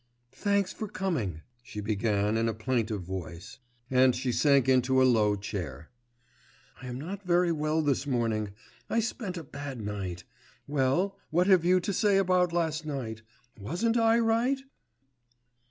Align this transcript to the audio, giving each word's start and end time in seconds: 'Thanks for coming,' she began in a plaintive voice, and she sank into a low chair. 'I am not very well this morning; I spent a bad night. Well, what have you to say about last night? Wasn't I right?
'Thanks 0.31 0.73
for 0.73 0.87
coming,' 0.87 1.41
she 1.61 1.79
began 1.79 2.35
in 2.35 2.49
a 2.49 2.55
plaintive 2.55 3.03
voice, 3.03 3.59
and 3.91 4.15
she 4.15 4.31
sank 4.31 4.67
into 4.67 4.99
a 4.99 5.05
low 5.05 5.35
chair. 5.35 5.91
'I 6.81 6.87
am 6.87 6.99
not 6.99 7.21
very 7.21 7.51
well 7.51 7.83
this 7.83 8.07
morning; 8.07 8.49
I 8.89 8.99
spent 8.99 9.37
a 9.37 9.43
bad 9.43 9.79
night. 9.79 10.23
Well, 10.65 11.19
what 11.29 11.45
have 11.45 11.63
you 11.63 11.79
to 11.81 11.93
say 11.93 12.17
about 12.17 12.51
last 12.51 12.83
night? 12.83 13.21
Wasn't 13.59 13.95
I 13.95 14.17
right? 14.17 14.57